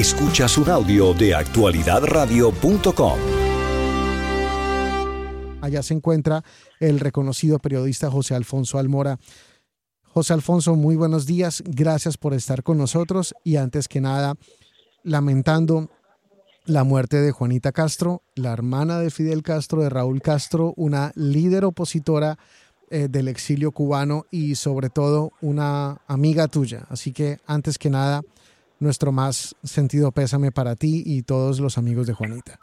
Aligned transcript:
Escuchas 0.00 0.56
un 0.56 0.70
audio 0.70 1.12
de 1.12 1.34
actualidadradio.com. 1.34 3.18
Allá 5.60 5.82
se 5.82 5.92
encuentra 5.92 6.42
el 6.78 7.00
reconocido 7.00 7.58
periodista 7.58 8.10
José 8.10 8.34
Alfonso 8.34 8.78
Almora. 8.78 9.18
José 10.04 10.32
Alfonso, 10.32 10.74
muy 10.74 10.96
buenos 10.96 11.26
días. 11.26 11.62
Gracias 11.66 12.16
por 12.16 12.32
estar 12.32 12.62
con 12.62 12.78
nosotros 12.78 13.34
y 13.44 13.56
antes 13.56 13.88
que 13.88 14.00
nada, 14.00 14.36
lamentando 15.02 15.90
la 16.64 16.82
muerte 16.82 17.20
de 17.20 17.32
Juanita 17.32 17.72
Castro, 17.72 18.22
la 18.36 18.54
hermana 18.54 19.00
de 19.00 19.10
Fidel 19.10 19.42
Castro, 19.42 19.82
de 19.82 19.90
Raúl 19.90 20.22
Castro, 20.22 20.72
una 20.78 21.12
líder 21.14 21.66
opositora 21.66 22.38
eh, 22.88 23.08
del 23.10 23.28
exilio 23.28 23.70
cubano 23.70 24.24
y 24.30 24.54
sobre 24.54 24.88
todo 24.88 25.32
una 25.42 26.00
amiga 26.06 26.48
tuya. 26.48 26.86
Así 26.88 27.12
que 27.12 27.38
antes 27.46 27.76
que 27.76 27.90
nada, 27.90 28.22
nuestro 28.80 29.12
más 29.12 29.54
sentido 29.62 30.10
pésame 30.12 30.50
para 30.50 30.74
ti 30.76 31.02
y 31.06 31.22
todos 31.22 31.60
los 31.60 31.78
amigos 31.78 32.06
de 32.06 32.14
Juanita. 32.14 32.58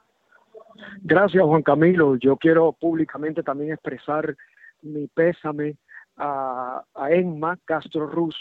Gracias, 1.02 1.44
Juan 1.44 1.64
Camilo. 1.64 2.16
Yo 2.16 2.38
quiero 2.38 2.74
públicamente 2.74 3.44
también 3.44 3.72
expresar 3.72 4.36
mi 4.82 5.08
pésame 5.08 5.78
a, 6.18 6.84
a 6.94 7.12
Emma 7.12 7.58
Castro 7.66 8.08
Ruz, 8.08 8.36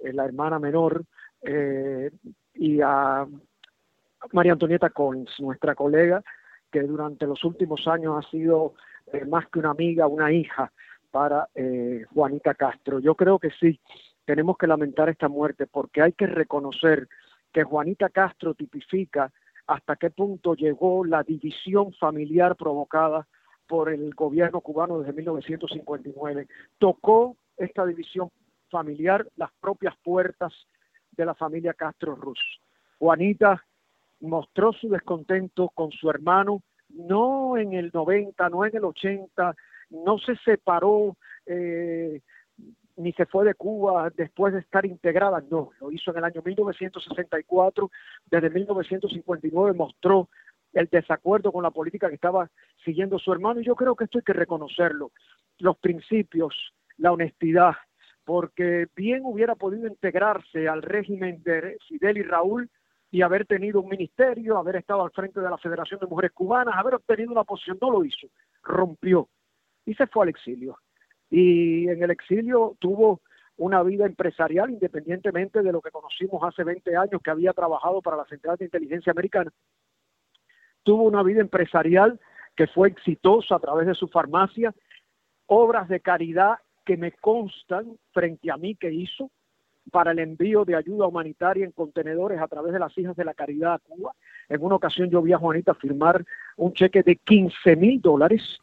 eh, 0.00 0.12
la 0.12 0.24
hermana 0.24 0.58
menor, 0.58 1.04
eh, 1.42 2.10
y 2.54 2.80
a 2.80 3.26
María 4.32 4.52
Antonieta 4.52 4.90
Collins, 4.90 5.30
nuestra 5.40 5.74
colega, 5.74 6.22
que 6.70 6.82
durante 6.82 7.26
los 7.26 7.44
últimos 7.44 7.86
años 7.86 8.24
ha 8.24 8.30
sido 8.30 8.74
más 9.28 9.46
que 9.48 9.60
una 9.60 9.70
amiga, 9.70 10.06
una 10.08 10.32
hija 10.32 10.72
para 11.10 11.48
eh, 11.54 12.04
Juanita 12.12 12.54
Castro. 12.54 12.98
Yo 12.98 13.14
creo 13.14 13.38
que 13.38 13.50
sí, 13.58 13.80
tenemos 14.24 14.58
que 14.58 14.66
lamentar 14.66 15.08
esta 15.08 15.28
muerte 15.28 15.66
porque 15.66 16.02
hay 16.02 16.12
que 16.12 16.26
reconocer 16.26 17.08
que 17.56 17.64
Juanita 17.64 18.10
Castro 18.10 18.52
tipifica 18.52 19.32
hasta 19.66 19.96
qué 19.96 20.10
punto 20.10 20.54
llegó 20.54 21.06
la 21.06 21.22
división 21.22 21.90
familiar 21.94 22.54
provocada 22.54 23.26
por 23.66 23.88
el 23.88 24.12
gobierno 24.14 24.60
cubano 24.60 24.98
desde 24.98 25.14
1959. 25.14 26.48
Tocó 26.76 27.34
esta 27.56 27.86
división 27.86 28.30
familiar 28.68 29.26
las 29.36 29.50
propias 29.58 29.96
puertas 30.04 30.52
de 31.12 31.24
la 31.24 31.34
familia 31.34 31.72
Castro 31.72 32.14
Ruz. 32.14 32.38
Juanita 32.98 33.64
mostró 34.20 34.74
su 34.74 34.90
descontento 34.90 35.70
con 35.70 35.92
su 35.92 36.10
hermano, 36.10 36.60
no 36.90 37.56
en 37.56 37.72
el 37.72 37.90
90, 37.90 38.50
no 38.50 38.66
en 38.66 38.76
el 38.76 38.84
80, 38.84 39.56
no 40.04 40.18
se 40.18 40.36
separó 40.44 41.16
eh, 41.46 42.20
ni 42.96 43.12
se 43.12 43.26
fue 43.26 43.44
de 43.44 43.54
Cuba 43.54 44.10
después 44.14 44.54
de 44.54 44.60
estar 44.60 44.86
integrada, 44.86 45.42
no, 45.50 45.70
lo 45.80 45.92
hizo 45.92 46.10
en 46.10 46.18
el 46.18 46.24
año 46.24 46.42
1964, 46.44 47.90
desde 48.30 48.50
1959 48.50 49.72
mostró 49.74 50.28
el 50.72 50.86
desacuerdo 50.86 51.52
con 51.52 51.62
la 51.62 51.70
política 51.70 52.08
que 52.08 52.14
estaba 52.14 52.50
siguiendo 52.84 53.18
su 53.18 53.32
hermano 53.32 53.60
y 53.60 53.64
yo 53.64 53.74
creo 53.74 53.94
que 53.94 54.04
esto 54.04 54.18
hay 54.18 54.24
que 54.24 54.32
reconocerlo, 54.32 55.10
los 55.58 55.76
principios, 55.78 56.54
la 56.98 57.12
honestidad, 57.12 57.74
porque 58.24 58.88
bien 58.96 59.22
hubiera 59.24 59.54
podido 59.54 59.86
integrarse 59.86 60.68
al 60.68 60.82
régimen 60.82 61.42
de 61.42 61.78
Fidel 61.88 62.18
y 62.18 62.22
Raúl 62.22 62.70
y 63.10 63.22
haber 63.22 63.46
tenido 63.46 63.80
un 63.80 63.88
ministerio, 63.88 64.58
haber 64.58 64.76
estado 64.76 65.04
al 65.04 65.12
frente 65.12 65.40
de 65.40 65.48
la 65.48 65.58
Federación 65.58 66.00
de 66.00 66.06
Mujeres 66.06 66.32
Cubanas, 66.32 66.74
haber 66.76 66.94
obtenido 66.94 67.30
una 67.30 67.44
posición, 67.44 67.78
no 67.80 67.90
lo 67.90 68.04
hizo, 68.04 68.26
rompió 68.62 69.28
y 69.84 69.94
se 69.94 70.06
fue 70.08 70.24
al 70.24 70.30
exilio. 70.30 70.76
Y 71.30 71.88
en 71.88 72.02
el 72.02 72.10
exilio 72.10 72.76
tuvo 72.78 73.20
una 73.56 73.82
vida 73.82 74.06
empresarial 74.06 74.70
independientemente 74.70 75.62
de 75.62 75.72
lo 75.72 75.80
que 75.80 75.90
conocimos 75.90 76.42
hace 76.42 76.62
20 76.62 76.96
años 76.96 77.20
que 77.22 77.30
había 77.30 77.52
trabajado 77.52 78.02
para 78.02 78.18
la 78.18 78.26
Central 78.26 78.56
de 78.58 78.66
Inteligencia 78.66 79.12
Americana. 79.12 79.50
Tuvo 80.82 81.04
una 81.04 81.22
vida 81.22 81.40
empresarial 81.40 82.20
que 82.54 82.66
fue 82.66 82.88
exitosa 82.88 83.56
a 83.56 83.60
través 83.60 83.86
de 83.86 83.94
su 83.94 84.08
farmacia, 84.08 84.74
obras 85.46 85.88
de 85.88 86.00
caridad 86.00 86.58
que 86.84 86.96
me 86.96 87.12
constan 87.12 87.98
frente 88.12 88.50
a 88.50 88.56
mí 88.56 88.74
que 88.76 88.92
hizo 88.92 89.30
para 89.90 90.12
el 90.12 90.18
envío 90.18 90.64
de 90.64 90.74
ayuda 90.74 91.06
humanitaria 91.06 91.64
en 91.64 91.72
contenedores 91.72 92.40
a 92.40 92.48
través 92.48 92.72
de 92.72 92.78
las 92.78 92.96
hijas 92.98 93.16
de 93.16 93.24
la 93.24 93.34
caridad 93.34 93.74
a 93.74 93.78
Cuba. 93.78 94.12
En 94.48 94.62
una 94.62 94.76
ocasión 94.76 95.10
yo 95.10 95.22
vi 95.22 95.32
a 95.32 95.38
Juanita 95.38 95.74
firmar 95.74 96.24
un 96.56 96.72
cheque 96.72 97.02
de 97.02 97.16
15 97.16 97.76
mil 97.76 98.00
dólares 98.00 98.58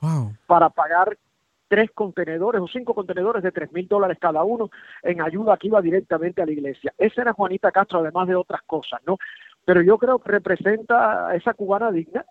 para 0.47 0.69
pagar 0.69 1.17
tres 1.67 1.91
contenedores 1.91 2.61
o 2.61 2.67
cinco 2.67 2.93
contenedores 2.93 3.43
de 3.43 3.51
tres 3.51 3.71
mil 3.71 3.87
dólares 3.87 4.17
cada 4.19 4.43
uno 4.43 4.69
en 5.01 5.21
ayuda 5.21 5.57
que 5.57 5.67
iba 5.67 5.81
directamente 5.81 6.41
a 6.41 6.45
la 6.45 6.51
iglesia. 6.51 6.93
Esa 6.97 7.21
era 7.21 7.33
Juanita 7.33 7.71
Castro, 7.71 7.99
además 7.99 8.27
de 8.27 8.35
otras 8.35 8.61
cosas, 8.63 9.01
¿no? 9.05 9.17
Pero 9.65 9.81
yo 9.81 9.97
creo 9.97 10.19
que 10.19 10.31
representa 10.31 11.27
a 11.27 11.35
esa 11.35 11.53
cubana 11.53 11.91
digna 11.91 12.25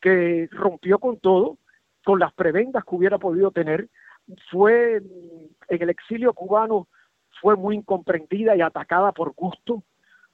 que 0.00 0.48
rompió 0.52 0.98
con 0.98 1.18
todo, 1.18 1.58
con 2.04 2.18
las 2.18 2.32
prebendas 2.32 2.84
que 2.84 2.94
hubiera 2.94 3.18
podido 3.18 3.50
tener, 3.50 3.88
fue 4.50 4.96
en 4.96 5.82
el 5.82 5.90
exilio 5.90 6.32
cubano 6.32 6.88
fue 7.40 7.56
muy 7.56 7.76
incomprendida 7.76 8.56
y 8.56 8.60
atacada 8.60 9.12
por 9.12 9.32
gusto, 9.32 9.82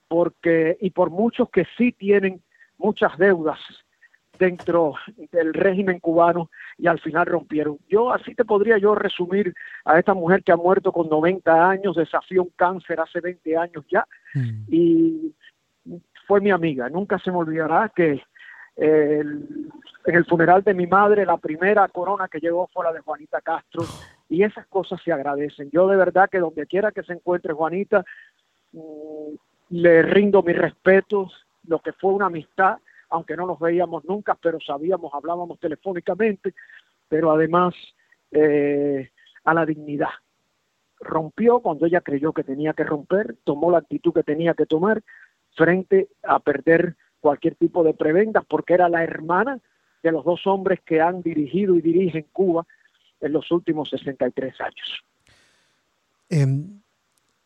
porque 0.09 0.77
y 0.81 0.91
por 0.91 1.11
muchos 1.11 1.51
que 1.51 1.67
sí 1.77 1.93
tienen 1.93 2.43
muchas 2.79 3.17
deudas 3.19 3.59
dentro 4.39 4.95
del 5.33 5.55
régimen 5.55 6.01
cubano 6.01 6.51
y 6.79 6.87
al 6.87 7.01
final 7.01 7.27
rompieron. 7.27 7.79
Yo 7.89 8.13
así 8.13 8.35
te 8.35 8.45
podría 8.45 8.79
yo 8.79 8.95
resumir 8.95 9.55
a 9.85 9.99
esta 9.99 10.15
mujer 10.15 10.43
que 10.43 10.53
ha 10.53 10.57
muerto 10.57 10.93
con 10.93 11.09
90 11.09 11.69
años, 11.69 11.97
desafió 11.97 12.43
un 12.43 12.53
cáncer 12.57 13.01
hace 13.01 13.21
20 13.21 13.57
años 13.57 13.85
ya 13.91 14.07
mm. 14.35 14.65
y 14.69 15.35
fue 16.27 16.41
mi 16.41 16.51
amiga. 16.51 16.89
Nunca 16.89 17.19
se 17.19 17.31
me 17.31 17.39
olvidará 17.39 17.93
que 17.95 18.23
en 18.77 19.49
el 20.05 20.25
funeral 20.25 20.63
de 20.63 20.75
mi 20.75 20.87
madre 20.87 21.25
la 21.25 21.37
primera 21.37 21.87
corona 21.89 22.29
que 22.29 22.41
llegó 22.41 22.69
fue 22.73 22.85
la 22.85 22.93
de 22.93 23.01
Juanita 23.01 23.41
Castro 23.41 23.85
y 24.29 24.43
esas 24.43 24.67
cosas 24.67 25.01
se 25.03 25.13
agradecen. 25.13 25.71
Yo 25.71 25.87
de 25.87 25.97
verdad 25.97 26.29
que 26.31 26.41
donde 26.41 26.67
quiera 26.67 26.91
que 26.91 27.03
se 27.03 27.13
encuentre 27.13 27.53
Juanita, 27.53 28.05
mm, 28.73 29.35
le 29.71 30.03
rindo 30.03 30.43
mis 30.43 30.57
respetos, 30.57 31.33
lo 31.67 31.79
que 31.81 31.93
fue 31.93 32.13
una 32.13 32.27
amistad, 32.27 32.79
aunque 33.11 33.37
no 33.37 33.47
nos 33.47 33.59
veíamos 33.59 34.05
nunca, 34.05 34.37
pero 34.41 34.59
sabíamos, 34.61 35.13
hablábamos 35.15 35.59
telefónicamente, 35.59 36.55
pero 37.09 37.33
además 37.33 37.75
eh, 38.31 39.11
a 39.45 39.55
la 39.55 39.67
dignidad. 39.67 40.11
Rompió 41.01 41.61
cuando 41.61 41.87
ella 41.87 42.01
creyó 42.01 42.33
que 42.33 42.45
tenía 42.45 42.73
que 42.73 42.85
romper, 42.85 43.37
tomó 43.45 43.71
la 43.71 43.79
actitud 43.79 44.13
que 44.13 44.23
tenía 44.23 44.55
que 44.55 44.67
tomar 44.67 45.03
frente 45.55 46.09
a 46.23 46.41
perder 46.41 46.97
cualquier 47.21 47.55
tipo 47.55 47.85
de 47.85 47.95
prebendas, 47.95 48.45
porque 48.47 48.75
era 48.75 48.89
la 48.89 49.03
hermana 49.03 49.61
de 50.03 50.13
los 50.13 50.25
dos 50.25 50.47
hombres 50.47 50.81
que 50.85 51.01
han 51.01 51.23
dirigido 51.23 51.75
y 51.75 51.81
dirigen 51.81 52.27
Cuba 52.33 52.67
en 53.21 53.33
los 53.33 53.51
últimos 53.51 53.89
63 53.91 54.61
años. 54.61 55.05
Eh, 56.29 56.47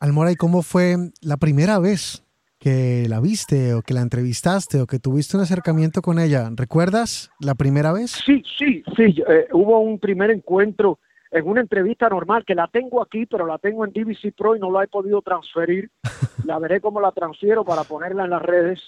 Almora, 0.00 0.32
¿y 0.32 0.36
cómo 0.36 0.62
fue 0.62 0.96
la 1.20 1.36
primera 1.36 1.78
vez 1.78 2.24
que 2.58 3.06
la 3.08 3.20
viste 3.20 3.74
o 3.74 3.82
que 3.82 3.94
la 3.94 4.02
entrevistaste 4.02 4.80
o 4.80 4.86
que 4.86 4.98
tuviste 4.98 5.36
un 5.36 5.42
acercamiento 5.42 6.02
con 6.02 6.18
ella? 6.18 6.50
¿Recuerdas 6.54 7.30
la 7.40 7.54
primera 7.54 7.92
vez? 7.92 8.10
Sí, 8.24 8.42
sí, 8.58 8.82
sí. 8.96 9.22
Eh, 9.28 9.48
hubo 9.52 9.80
un 9.80 9.98
primer 9.98 10.30
encuentro 10.30 10.98
en 11.30 11.46
una 11.46 11.60
entrevista 11.60 12.08
normal 12.08 12.44
que 12.44 12.54
la 12.54 12.68
tengo 12.68 13.02
aquí, 13.02 13.26
pero 13.26 13.46
la 13.46 13.58
tengo 13.58 13.84
en 13.84 13.92
DVC 13.92 14.32
Pro 14.36 14.56
y 14.56 14.60
no 14.60 14.70
la 14.70 14.84
he 14.84 14.88
podido 14.88 15.22
transferir. 15.22 15.90
la 16.44 16.58
veré 16.58 16.80
cómo 16.80 17.00
la 17.00 17.12
transfiero 17.12 17.64
para 17.64 17.84
ponerla 17.84 18.24
en 18.24 18.30
las 18.30 18.42
redes. 18.42 18.80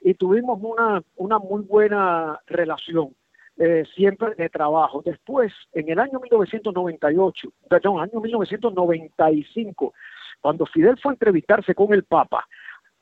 Y 0.00 0.14
tuvimos 0.14 0.58
una, 0.62 1.02
una 1.16 1.38
muy 1.38 1.62
buena 1.62 2.38
relación. 2.46 3.14
Eh, 3.60 3.84
siempre 3.96 4.36
de 4.36 4.48
trabajo. 4.48 5.02
Después, 5.04 5.52
en 5.72 5.88
el 5.88 5.98
año 5.98 6.20
1998, 6.20 7.48
perdón, 7.68 8.00
año 8.00 8.20
1995, 8.20 9.94
cuando 10.40 10.64
Fidel 10.66 10.96
fue 11.02 11.10
a 11.10 11.14
entrevistarse 11.14 11.74
con 11.74 11.92
el 11.92 12.04
Papa, 12.04 12.46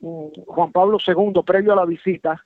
Juan 0.00 0.72
Pablo 0.72 0.98
II, 1.04 1.42
previo 1.44 1.72
a 1.72 1.76
la 1.76 1.84
visita, 1.84 2.44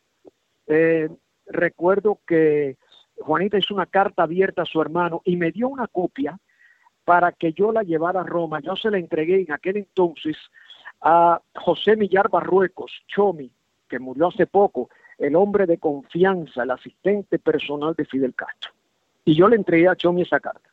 eh, 0.67 1.09
recuerdo 1.47 2.21
que 2.27 2.77
Juanita 3.17 3.59
hizo 3.59 3.75
una 3.75 3.87
carta 3.87 4.23
abierta 4.23 4.63
a 4.63 4.67
su 4.67 4.81
hermano 4.81 5.21
y 5.25 5.37
me 5.37 5.51
dio 5.51 5.69
una 5.69 5.89
copia 5.89 6.39
para 7.05 7.33
que 7.33 7.53
yo 7.53 7.73
la 7.73 7.83
llevara 7.83 8.21
a 8.21 8.25
Roma. 8.25 8.61
Yo 8.61 8.77
se 8.77 8.91
la 8.91 8.99
entregué 8.99 9.41
en 9.41 9.53
aquel 9.53 9.79
entonces 9.79 10.37
a 11.01 11.41
José 11.55 11.97
Millar 11.97 12.29
Barruecos, 12.29 12.93
Chomi, 13.09 13.51
que 13.89 13.99
murió 13.99 14.29
hace 14.29 14.47
poco, 14.47 14.91
el 15.19 15.35
hombre 15.35 15.67
de 15.67 15.79
confianza, 15.79 16.63
el 16.63 16.71
asistente 16.71 17.39
personal 17.39 17.95
de 17.95 18.05
Fidel 18.05 18.35
Castro. 18.35 18.71
Y 19.25 19.35
yo 19.35 19.49
le 19.49 19.57
entregué 19.57 19.89
a 19.89 19.97
Chomi 19.97 20.23
esa 20.23 20.41
carta. 20.41 20.71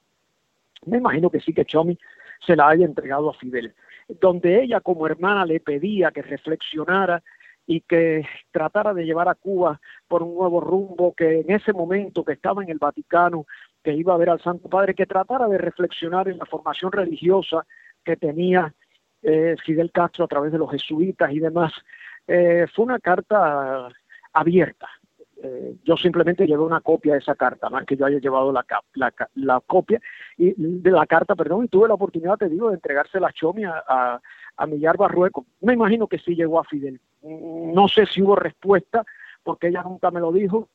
Me 0.85 0.97
imagino 0.97 1.29
que 1.29 1.39
sí 1.39 1.53
que 1.53 1.65
Chomi 1.65 1.97
se 2.45 2.55
la 2.55 2.69
haya 2.69 2.85
entregado 2.85 3.29
a 3.29 3.33
Fidel, 3.33 3.73
donde 4.07 4.63
ella 4.63 4.81
como 4.81 5.07
hermana 5.07 5.45
le 5.45 5.59
pedía 5.59 6.11
que 6.11 6.21
reflexionara 6.21 7.21
y 7.65 7.81
que 7.81 8.25
tratara 8.51 8.93
de 8.93 9.05
llevar 9.05 9.27
a 9.27 9.35
Cuba 9.35 9.79
por 10.07 10.23
un 10.23 10.35
nuevo 10.35 10.61
rumbo, 10.61 11.13
que 11.13 11.41
en 11.41 11.51
ese 11.51 11.73
momento 11.73 12.23
que 12.23 12.33
estaba 12.33 12.63
en 12.63 12.69
el 12.69 12.77
Vaticano, 12.77 13.45
que 13.83 13.93
iba 13.93 14.13
a 14.13 14.17
ver 14.17 14.29
al 14.29 14.41
Santo 14.41 14.69
Padre, 14.69 14.95
que 14.95 15.05
tratara 15.05 15.47
de 15.47 15.57
reflexionar 15.57 16.29
en 16.29 16.37
la 16.37 16.45
formación 16.45 16.91
religiosa 16.91 17.65
que 18.03 18.15
tenía 18.15 18.73
eh, 19.21 19.55
Fidel 19.65 19.91
Castro 19.91 20.25
a 20.25 20.27
través 20.27 20.51
de 20.51 20.57
los 20.57 20.71
jesuitas 20.71 21.31
y 21.31 21.39
demás, 21.39 21.73
Eh, 22.29 22.67
fue 22.73 22.83
una 22.83 22.99
carta 22.99 23.87
abierta. 24.33 24.87
Eh, 25.43 25.75
yo 25.83 25.95
simplemente 25.97 26.47
llevé 26.47 26.63
una 26.63 26.81
copia 26.81 27.13
de 27.13 27.19
esa 27.19 27.35
carta, 27.35 27.69
más 27.69 27.85
que 27.85 27.95
yo 27.95 28.05
haya 28.07 28.17
llevado 28.17 28.51
la, 28.51 28.65
la, 29.35 29.59
copia 29.61 30.01
y, 30.35 30.53
de 30.57 30.91
la 30.91 31.05
carta, 31.05 31.35
perdón, 31.35 31.65
y 31.65 31.67
tuve 31.67 31.87
la 31.87 31.93
oportunidad, 31.93 32.37
te 32.37 32.49
digo, 32.49 32.69
de 32.69 32.75
entregarse 32.75 33.19
la 33.19 33.31
Chomi 33.31 33.63
a, 33.63 34.19
a, 34.57 34.65
Millar 34.65 34.97
Barrueco. 34.97 35.45
Me 35.61 35.73
imagino 35.73 36.07
que 36.07 36.17
sí 36.17 36.35
llegó 36.35 36.59
a 36.59 36.63
Fidel. 36.63 36.99
No 37.21 37.87
sé 37.87 38.07
si 38.07 38.21
hubo 38.23 38.35
respuesta, 38.35 39.05
porque 39.43 39.67
ella 39.67 39.83
nunca 39.83 40.09
me 40.09 40.19
lo 40.19 40.31
dijo, 40.31 40.69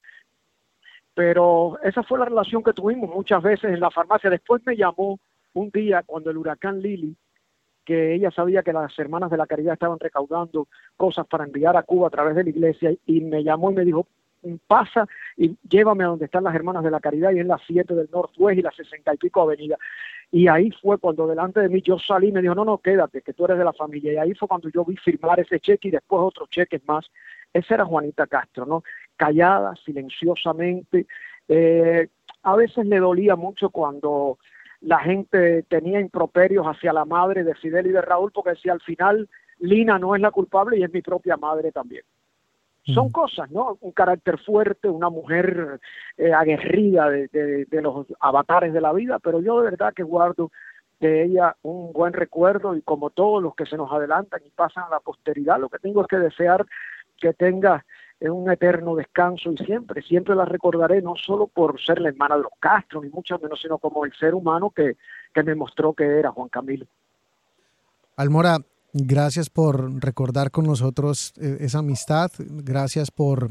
pero 1.15 1.79
esa 1.83 2.05
fue 2.05 2.21
la 2.21 2.27
relación 2.27 2.63
que 2.63 2.73
tuvimos 2.73 3.11
muchas 3.11 3.43
veces 3.43 3.73
en 3.73 3.81
la 3.81 3.91
farmacia. 3.91 4.31
Después 4.31 4.63
me 4.65 4.77
llamó 4.77 5.19
un 5.55 5.71
día 5.71 6.05
cuando 6.05 6.31
el 6.31 6.39
huracán 6.39 6.81
Lili, 6.81 7.17
que 7.85 8.15
ella 8.15 8.31
sabía 8.31 8.63
que 8.63 8.73
las 8.73 8.97
hermanas 8.97 9.31
de 9.31 9.37
la 9.37 9.47
caridad 9.47 9.75
estaban 9.75 9.99
recaudando 9.99 10.69
cosas 10.97 11.27
para 11.27 11.45
enviar 11.45 11.77
a 11.77 11.83
Cuba 11.83 12.07
a 12.07 12.11
través 12.11 12.37
de 12.37 12.45
la 12.45 12.51
iglesia 12.51 12.95
y 13.07 13.21
me 13.21 13.43
llamó 13.43 13.73
y 13.73 13.75
me 13.75 13.85
dijo, 13.85 14.07
pasa 14.67 15.07
y 15.37 15.57
llévame 15.69 16.05
a 16.05 16.09
donde 16.09 16.27
están 16.27 16.45
las 16.45 16.55
hermanas 16.55 16.85
de 16.85 16.91
la 16.91 17.01
caridad 17.01 17.33
y 17.33 17.39
en 17.39 17.49
las 17.49 17.61
7 17.67 17.95
del 17.95 18.09
Northwest 18.13 18.59
y 18.59 18.63
las 18.63 18.75
60 18.77 19.15
y 19.15 19.17
pico 19.17 19.43
avenida. 19.43 19.79
Y 20.31 20.49
ahí 20.49 20.71
fue 20.71 20.99
cuando 20.99 21.27
delante 21.27 21.61
de 21.61 21.69
mí 21.69 21.83
yo 21.83 21.99
salí 21.99 22.29
y 22.29 22.33
me 22.33 22.41
dijo, 22.41 22.55
no, 22.55 22.65
no, 22.65 22.79
quédate, 22.79 23.23
que 23.23 23.35
tú 23.35 23.45
eres 23.45 23.59
de 23.59 23.65
la 23.65 23.73
familia. 23.73 24.13
Y 24.13 24.17
ahí 24.17 24.35
fue 24.35 24.49
cuando 24.49 24.71
yo 24.71 24.85
vi 24.85 24.97
firmar 24.97 25.39
ese 25.41 25.61
cheque 25.61 25.89
y 25.89 25.91
después 25.91 26.23
otros 26.23 26.49
cheques 26.49 26.81
más. 26.87 27.07
Esa 27.53 27.75
era 27.75 27.85
Juanita 27.85 28.27
Castro, 28.27 28.65
¿no? 28.65 28.83
Callada, 29.17 29.75
silenciosamente. 29.85 31.07
Eh, 31.49 32.09
a 32.43 32.57
veces 32.57 32.87
le 32.87 32.99
dolía 32.99 33.37
mucho 33.37 33.69
cuando 33.69 34.39
la 34.81 34.99
gente 35.01 35.63
tenía 35.65 36.01
improperios 36.01 36.67
hacia 36.67 36.93
la 36.93 37.05
madre 37.05 37.45
de 37.45 37.55
Fidel 37.55 37.87
y 37.87 37.93
de 37.93 38.01
Raúl, 38.01 38.33
porque 38.33 38.51
decía 38.51 38.73
al 38.73 38.81
final, 38.81 39.29
Lina 39.59 39.99
no 39.99 40.17
es 40.17 40.23
la 40.23 40.31
culpable 40.31 40.79
y 40.79 40.83
es 40.83 40.93
mi 40.93 41.03
propia 41.03 41.37
madre 41.37 41.73
también. 41.73 42.03
Son 42.85 43.11
cosas, 43.11 43.49
¿no? 43.51 43.79
Un 43.81 43.93
carácter 43.93 44.39
fuerte, 44.39 44.89
una 44.89 45.09
mujer 45.09 45.79
eh, 46.17 46.33
aguerrida 46.33 47.09
de, 47.11 47.29
de, 47.29 47.83
los 47.83 48.07
avatares 48.19 48.73
de 48.73 48.81
la 48.81 48.93
vida, 48.93 49.21
pero 49.21 49.41
yo 49.41 49.61
de 49.61 49.71
verdad 49.71 49.95
que 49.95 50.03
guardo 50.03 50.51
de 50.99 51.25
ella 51.25 51.57
un 51.63 51.93
buen 51.93 52.13
recuerdo 52.13 52.77
y 52.77 52.83
como 52.83 53.11
todos 53.11 53.41
los 53.41 53.55
que 53.55 53.67
se 53.67 53.77
nos 53.77 53.93
adelantan 53.93 54.41
y 54.45 54.51
pasan 54.51 54.85
a 54.85 54.91
la 54.91 55.01
posteridad, 55.01 55.61
lo 55.61 55.69
que 55.69 55.79
tengo 55.79 56.01
es 56.03 56.09
que 56.09 56.19
desear 56.19 56.67
que 57.19 57.33
tenga 57.33 57.85
un 58.21 58.51
eterno 58.51 58.95
descanso 58.95 59.53
y 59.53 59.57
siempre, 59.59 60.03
siempre 60.03 60.35
la 60.35 60.45
recordaré 60.45 61.03
no 61.03 61.15
solo 61.17 61.47
por 61.47 61.81
ser 61.81 62.01
la 62.01 62.11
hermana 62.11 62.37
de 62.37 62.43
los 62.43 62.53
Castro, 62.61 63.03
ni 63.03 63.09
mucho 63.09 63.39
menos, 63.39 63.61
sino 63.61 63.79
como 63.79 64.05
el 64.05 64.13
ser 64.13 64.35
humano 64.35 64.71
que, 64.71 64.97
que 65.35 65.43
me 65.43 65.55
mostró 65.55 65.93
que 65.93 66.05
era 66.05 66.31
Juan 66.31 66.49
Camilo. 66.49 66.87
Almora, 68.17 68.59
gracias 68.93 69.51
por 69.51 70.03
recordar 70.03 70.51
con 70.51 70.67
nosotros 70.67 71.33
eh, 71.41 71.59
esa 71.61 71.79
amistad, 71.79 72.31
gracias 72.39 73.11
por, 73.11 73.51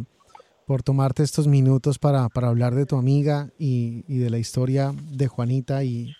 por 0.65 0.83
tomarte 0.83 1.23
estos 1.23 1.47
minutos 1.47 1.99
para, 1.99 2.29
para 2.29 2.49
hablar 2.49 2.75
de 2.75 2.85
tu 2.85 2.97
amiga 2.97 3.49
y, 3.57 4.03
y, 4.07 4.19
de 4.19 4.29
la 4.29 4.37
historia 4.37 4.91
de 5.11 5.27
Juanita. 5.27 5.83
Y, 5.83 6.15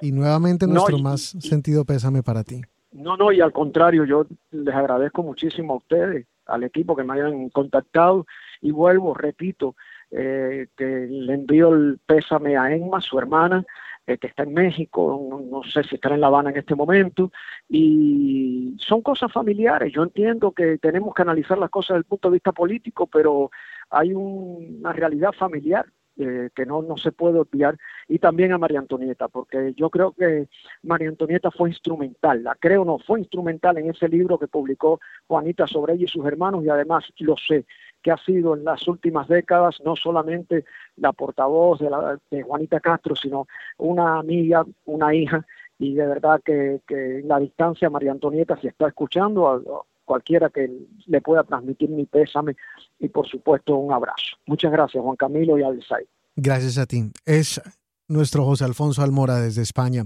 y 0.00 0.12
nuevamente 0.12 0.66
nuestro 0.66 0.98
más 0.98 1.36
sentido 1.40 1.84
pésame 1.84 2.22
para 2.22 2.44
ti. 2.44 2.62
No, 2.92 3.16
no, 3.16 3.32
y 3.32 3.40
al 3.40 3.52
contrario, 3.52 4.04
yo 4.04 4.26
les 4.50 4.74
agradezco 4.74 5.22
muchísimo 5.22 5.74
a 5.74 5.76
ustedes 5.76 6.26
al 6.46 6.64
equipo 6.64 6.94
que 6.94 7.04
me 7.04 7.14
hayan 7.14 7.48
contactado. 7.48 8.26
Y 8.60 8.70
vuelvo, 8.70 9.14
repito, 9.14 9.74
eh, 10.10 10.66
que 10.76 10.84
le 10.84 11.34
envío 11.34 11.72
el 11.72 11.98
pésame 12.04 12.56
a 12.56 12.74
Emma, 12.74 13.00
su 13.00 13.18
hermana, 13.18 13.64
eh, 14.06 14.18
que 14.18 14.26
está 14.26 14.42
en 14.42 14.52
México, 14.54 15.44
no, 15.48 15.62
sé 15.62 15.84
si 15.84 15.94
está 15.94 16.12
en 16.12 16.20
La 16.20 16.26
Habana 16.26 16.50
en 16.50 16.56
este 16.56 16.74
momento, 16.74 17.30
y 17.68 18.74
son 18.78 19.02
cosas 19.02 19.32
familiares. 19.32 19.92
Yo 19.92 20.02
entiendo 20.02 20.52
que 20.52 20.78
tenemos 20.78 21.14
que 21.14 21.22
analizar 21.22 21.56
las 21.58 21.70
cosas 21.70 21.94
desde 21.94 21.98
el 21.98 22.04
punto 22.06 22.28
de 22.28 22.34
vista 22.34 22.52
político, 22.52 23.06
pero 23.06 23.50
hay 23.90 24.12
una 24.12 24.92
realidad 24.92 25.32
familiar 25.32 25.86
eh, 26.18 26.50
que 26.54 26.66
no, 26.66 26.82
no 26.82 26.98
se 26.98 27.10
puede 27.10 27.38
olvidar, 27.38 27.78
y 28.06 28.18
también 28.18 28.52
a 28.52 28.58
María 28.58 28.80
Antonieta, 28.80 29.28
porque 29.28 29.72
yo 29.74 29.88
creo 29.88 30.12
que 30.12 30.46
María 30.82 31.08
Antonieta 31.08 31.50
fue 31.50 31.70
instrumental, 31.70 32.42
la 32.42 32.54
creo 32.54 32.84
no, 32.84 32.98
fue 32.98 33.20
instrumental 33.20 33.78
en 33.78 33.88
ese 33.88 34.08
libro 34.08 34.38
que 34.38 34.46
publicó 34.46 35.00
Juanita 35.26 35.66
sobre 35.66 35.94
ella 35.94 36.04
y 36.04 36.08
sus 36.08 36.26
hermanos, 36.26 36.64
y 36.64 36.68
además 36.68 37.04
lo 37.20 37.34
sé, 37.38 37.64
que 38.02 38.10
ha 38.10 38.16
sido 38.18 38.54
en 38.54 38.64
las 38.64 38.86
últimas 38.88 39.28
décadas 39.28 39.76
no 39.84 39.96
solamente 39.96 40.64
la 40.96 41.12
portavoz 41.12 41.80
de, 41.80 41.90
la, 41.90 42.18
de 42.30 42.42
Juanita 42.42 42.80
Castro, 42.80 43.14
sino 43.16 43.46
una 43.78 44.18
amiga, 44.18 44.64
una 44.84 45.14
hija, 45.14 45.46
y 45.78 45.94
de 45.94 46.06
verdad 46.06 46.40
que, 46.44 46.80
que 46.86 47.20
en 47.20 47.28
la 47.28 47.38
distancia 47.38 47.90
María 47.90 48.12
Antonieta, 48.12 48.58
si 48.60 48.68
está 48.68 48.88
escuchando, 48.88 49.84
cualquiera 50.04 50.50
que 50.50 50.70
le 51.06 51.20
pueda 51.20 51.44
transmitir 51.44 51.88
mi 51.88 52.04
pésame 52.04 52.56
y 52.98 53.08
por 53.08 53.26
supuesto 53.26 53.76
un 53.76 53.92
abrazo. 53.92 54.36
Muchas 54.46 54.70
gracias 54.72 55.02
Juan 55.02 55.16
Camilo 55.16 55.58
y 55.58 55.62
Adesai. 55.62 56.06
Gracias 56.36 56.78
a 56.78 56.86
ti. 56.86 57.10
Es 57.24 57.60
nuestro 58.08 58.44
José 58.44 58.64
Alfonso 58.64 59.02
Almora 59.02 59.40
desde 59.40 59.62
España. 59.62 60.04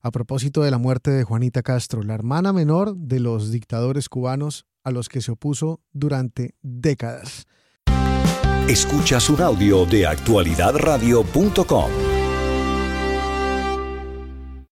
A 0.00 0.10
propósito 0.10 0.62
de 0.62 0.70
la 0.70 0.78
muerte 0.78 1.10
de 1.10 1.24
Juanita 1.24 1.62
Castro, 1.62 2.02
la 2.02 2.14
hermana 2.14 2.52
menor 2.52 2.96
de 2.96 3.20
los 3.20 3.50
dictadores 3.50 4.08
cubanos 4.08 4.66
a 4.84 4.90
los 4.90 5.08
que 5.08 5.20
se 5.20 5.32
opuso 5.32 5.80
durante 5.92 6.54
décadas. 6.62 7.46
Escuchas 8.68 9.28
un 9.30 9.40
audio 9.40 9.86
de 9.86 10.06
actualidadradio.com. 10.06 12.17